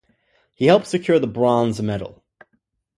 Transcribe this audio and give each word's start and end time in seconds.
He 0.55 0.65
helped 0.65 0.87
secure 0.87 1.19
the 1.19 1.27
bronze 1.27 1.79
medal. 1.79 2.23